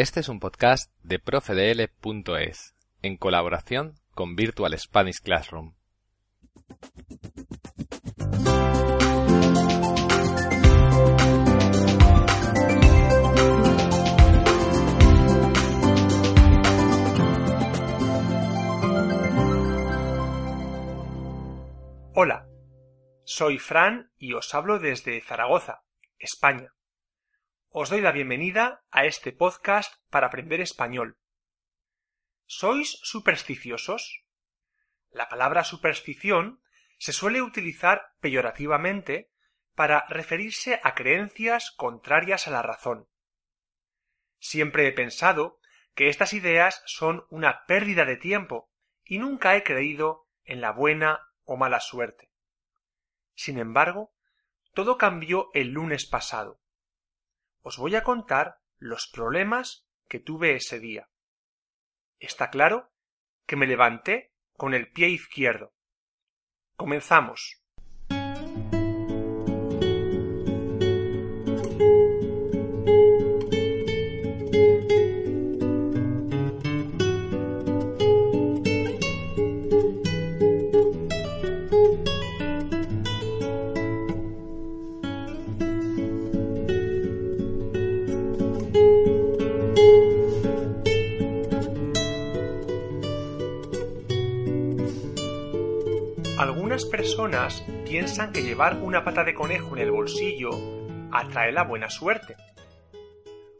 [0.00, 5.74] Este es un podcast de profedl.es, en colaboración con Virtual Spanish Classroom.
[22.14, 22.46] Hola,
[23.24, 25.82] soy Fran y os hablo desde Zaragoza,
[26.18, 26.72] España.
[27.72, 31.20] Os doy la bienvenida a este podcast para aprender español.
[32.44, 34.24] ¿Sois supersticiosos?
[35.12, 36.64] La palabra superstición
[36.98, 39.30] se suele utilizar peyorativamente
[39.76, 43.08] para referirse a creencias contrarias a la razón.
[44.40, 45.60] Siempre he pensado
[45.94, 48.68] que estas ideas son una pérdida de tiempo
[49.04, 52.32] y nunca he creído en la buena o mala suerte.
[53.34, 54.12] Sin embargo,
[54.74, 56.60] todo cambió el lunes pasado
[57.62, 61.08] os voy a contar los problemas que tuve ese día.
[62.18, 62.92] Está claro
[63.46, 65.74] que me levanté con el pie izquierdo.
[66.76, 67.59] Comenzamos.
[96.40, 100.48] Algunas personas piensan que llevar una pata de conejo en el bolsillo
[101.12, 102.34] atrae la buena suerte.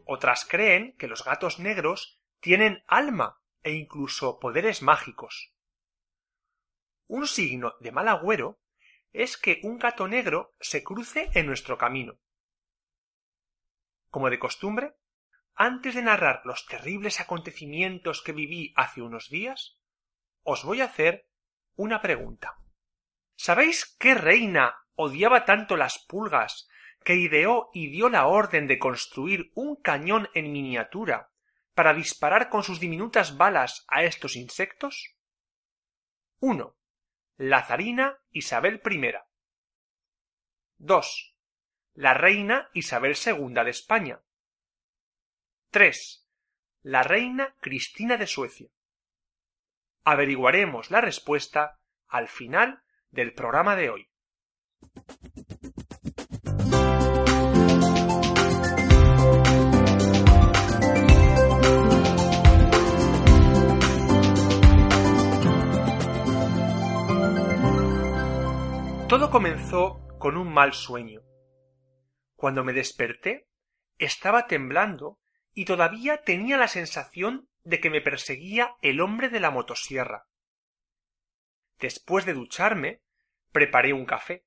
[0.06, 5.52] Otras creen que los gatos negros tienen alma e incluso poderes mágicos.
[7.06, 8.62] Un signo de mal agüero
[9.12, 12.18] es que un gato negro se cruce en nuestro camino.
[14.08, 14.96] Como de costumbre,
[15.54, 19.78] antes de narrar los terribles acontecimientos que viví hace unos días,
[20.44, 21.28] os voy a hacer
[21.76, 22.56] una pregunta.
[23.42, 26.68] ¿Sabéis qué reina odiaba tanto las pulgas
[27.02, 31.30] que ideó y dio la orden de construir un cañón en miniatura
[31.72, 35.16] para disparar con sus diminutas balas a estos insectos?
[36.40, 36.76] 1.
[37.38, 39.14] La zarina Isabel I.
[40.76, 41.36] 2.
[41.94, 44.20] La reina Isabel II de España.
[45.70, 46.28] 3.
[46.82, 48.68] La reina Cristina de Suecia.
[50.04, 54.06] Averiguaremos la respuesta al final del programa de hoy.
[69.08, 71.22] Todo comenzó con un mal sueño.
[72.36, 73.48] Cuando me desperté,
[73.98, 75.18] estaba temblando
[75.52, 80.29] y todavía tenía la sensación de que me perseguía el hombre de la motosierra.
[81.80, 83.02] Después de ducharme,
[83.52, 84.46] preparé un café.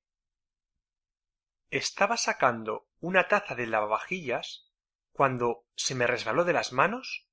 [1.68, 4.70] Estaba sacando una taza del lavavajillas
[5.10, 7.28] cuando se me resbaló de las manos,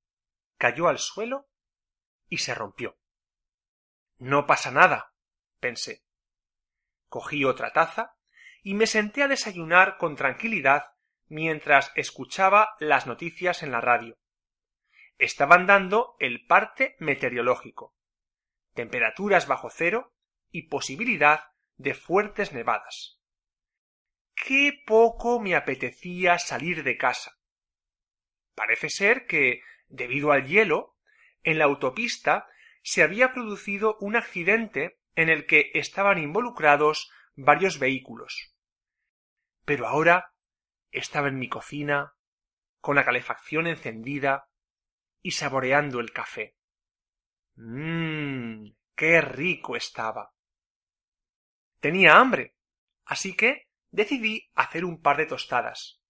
[0.56, 1.48] cayó al suelo
[2.28, 2.98] y se rompió.
[4.18, 5.14] No pasa nada,
[5.60, 6.04] pensé.
[7.08, 8.16] Cogí otra taza
[8.64, 10.96] y me senté a desayunar con tranquilidad
[11.28, 14.18] mientras escuchaba las noticias en la radio.
[15.18, 17.94] Estaban dando el parte meteorológico
[18.74, 20.12] temperaturas bajo cero
[20.50, 21.40] y posibilidad
[21.76, 23.20] de fuertes nevadas.
[24.34, 27.38] Qué poco me apetecía salir de casa.
[28.54, 30.96] Parece ser que, debido al hielo,
[31.42, 32.48] en la autopista
[32.82, 38.54] se había producido un accidente en el que estaban involucrados varios vehículos.
[39.64, 40.32] Pero ahora
[40.90, 42.14] estaba en mi cocina,
[42.80, 44.48] con la calefacción encendida
[45.22, 46.56] y saboreando el café.
[47.54, 50.32] Mmm, qué rico estaba.
[51.80, 52.54] Tenía hambre,
[53.04, 56.00] así que decidí hacer un par de tostadas.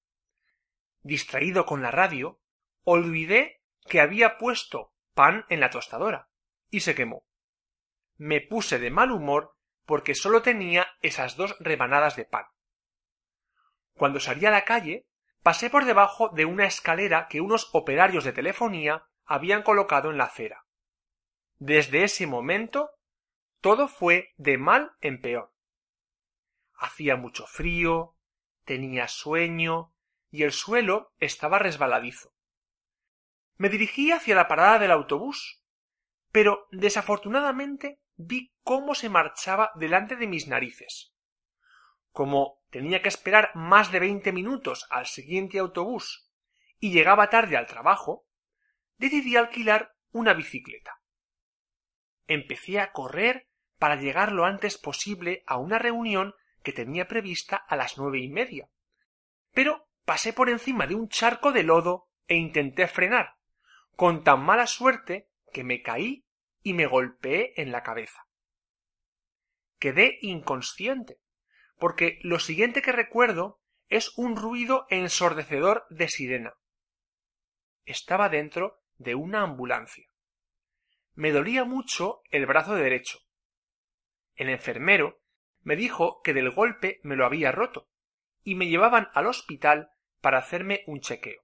[1.02, 2.40] Distraído con la radio,
[2.84, 6.28] olvidé que había puesto pan en la tostadora
[6.70, 7.24] y se quemó.
[8.16, 12.46] Me puse de mal humor porque solo tenía esas dos rebanadas de pan.
[13.94, 15.06] Cuando salí a la calle,
[15.42, 20.24] pasé por debajo de una escalera que unos operarios de telefonía habían colocado en la
[20.24, 20.61] acera.
[21.64, 22.90] Desde ese momento
[23.60, 25.54] todo fue de mal en peor.
[26.74, 28.16] Hacía mucho frío,
[28.64, 29.94] tenía sueño
[30.28, 32.34] y el suelo estaba resbaladizo.
[33.58, 35.62] Me dirigí hacia la parada del autobús,
[36.32, 41.14] pero desafortunadamente vi cómo se marchaba delante de mis narices.
[42.10, 46.28] Como tenía que esperar más de veinte minutos al siguiente autobús
[46.80, 48.26] y llegaba tarde al trabajo,
[48.96, 51.01] decidí alquilar una bicicleta.
[52.32, 53.46] Empecé a correr
[53.78, 58.30] para llegar lo antes posible a una reunión que tenía prevista a las nueve y
[58.30, 58.70] media.
[59.52, 63.36] Pero pasé por encima de un charco de lodo e intenté frenar,
[63.96, 66.24] con tan mala suerte que me caí
[66.62, 68.26] y me golpeé en la cabeza.
[69.78, 71.18] Quedé inconsciente,
[71.76, 76.54] porque lo siguiente que recuerdo es un ruido ensordecedor de sirena.
[77.84, 80.11] Estaba dentro de una ambulancia.
[81.14, 83.18] Me dolía mucho el brazo derecho.
[84.34, 85.20] El enfermero
[85.60, 87.88] me dijo que del golpe me lo había roto
[88.42, 91.42] y me llevaban al hospital para hacerme un chequeo.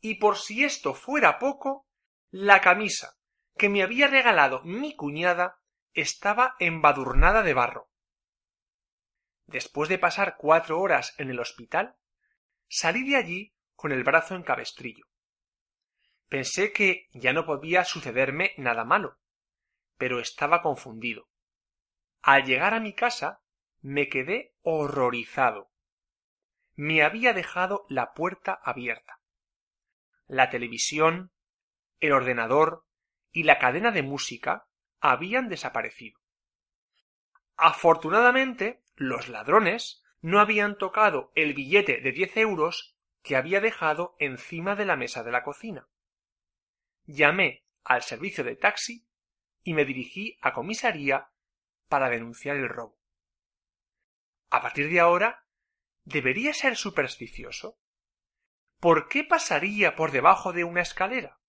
[0.00, 1.86] Y por si esto fuera poco,
[2.30, 3.16] la camisa
[3.56, 5.58] que me había regalado mi cuñada
[5.94, 7.90] estaba embadurnada de barro.
[9.46, 11.96] Después de pasar cuatro horas en el hospital,
[12.68, 15.06] salí de allí con el brazo en cabestrillo.
[16.28, 19.18] Pensé que ya no podía sucederme nada malo,
[19.96, 21.28] pero estaba confundido.
[22.22, 23.40] Al llegar a mi casa
[23.80, 25.70] me quedé horrorizado.
[26.74, 29.20] Me había dejado la puerta abierta.
[30.26, 31.32] La televisión,
[32.00, 32.84] el ordenador
[33.30, 34.66] y la cadena de música
[35.00, 36.20] habían desaparecido.
[37.56, 44.74] Afortunadamente, los ladrones no habían tocado el billete de diez euros que había dejado encima
[44.74, 45.88] de la mesa de la cocina.
[47.06, 49.06] Llamé al servicio de taxi
[49.62, 51.30] y me dirigí a comisaría
[51.88, 52.98] para denunciar el robo.
[54.50, 55.46] A partir de ahora,
[56.04, 57.78] ¿debería ser supersticioso?
[58.80, 61.40] ¿Por qué pasaría por debajo de una escalera?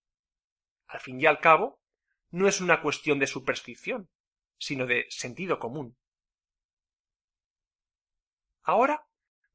[0.88, 1.82] Al fin y al cabo,
[2.30, 4.10] no es una cuestión de superstición,
[4.58, 5.98] sino de sentido común.
[8.64, 9.08] Ahora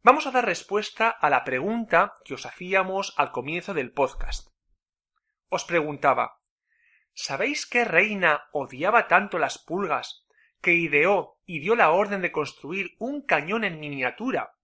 [0.03, 4.52] vamos a dar respuesta a la pregunta que os hacíamos al comienzo del podcast.
[5.53, 6.41] Os preguntaba
[7.13, 10.25] ¿Sabéis qué reina odiaba tanto las pulgas
[10.63, 14.57] que ideó y dio la orden de construir un cañón en miniatura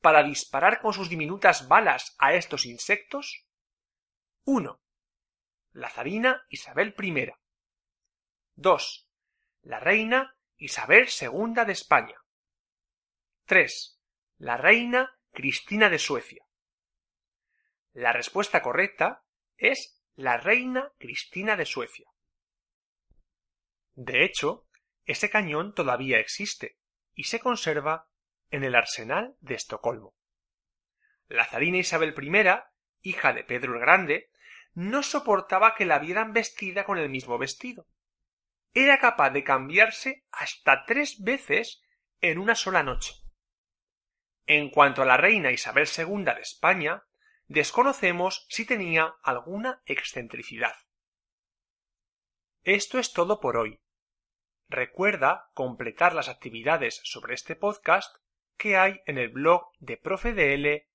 [0.00, 3.46] para disparar con sus diminutas balas a estos insectos?
[4.44, 4.80] 1.
[5.72, 7.32] La zarina Isabel I.
[8.54, 9.10] 2.
[9.60, 12.16] La reina Isabel II de España.
[13.44, 14.00] 3.
[14.38, 16.46] La reina Cristina de Suecia.
[17.92, 19.26] La respuesta correcta
[19.58, 22.06] es la reina Cristina de Suecia.
[23.94, 24.66] De hecho,
[25.04, 26.78] ese cañón todavía existe
[27.14, 28.08] y se conserva
[28.50, 30.14] en el Arsenal de Estocolmo.
[31.26, 34.30] La zarina Isabel I, hija de Pedro el Grande,
[34.72, 37.86] no soportaba que la vieran vestida con el mismo vestido.
[38.72, 41.82] Era capaz de cambiarse hasta tres veces
[42.20, 43.14] en una sola noche.
[44.46, 47.04] En cuanto a la reina Isabel II de España,
[47.46, 50.74] desconocemos si tenía alguna excentricidad.
[52.62, 53.80] Esto es todo por hoy.
[54.68, 58.16] Recuerda completar las actividades sobre este podcast
[58.56, 60.86] que hay en el blog de profedl.es.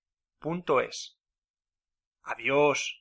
[2.23, 2.98] Adiós.